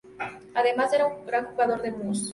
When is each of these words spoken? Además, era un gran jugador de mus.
Además, 0.55 0.91
era 0.93 1.05
un 1.05 1.27
gran 1.27 1.45
jugador 1.45 1.79
de 1.83 1.91
mus. 1.91 2.27